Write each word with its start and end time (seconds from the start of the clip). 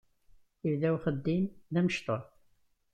Yebda 0.65 0.89
ixeddim 0.95 1.43
d 1.73 1.75
amecṭuḥ. 1.79 2.23